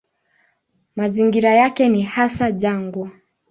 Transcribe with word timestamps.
Mazingira 0.95 1.49
yake 1.49 1.89
ni 1.89 2.01
hasa 2.01 2.51
jangwa. 2.51 3.11